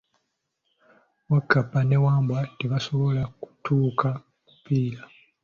Wakkapa 1.29 1.79
ne 1.83 1.97
Wambwa 2.03 2.39
tebasobola 2.59 3.23
kutuuka 3.41 4.09
mupiira. 4.45 5.01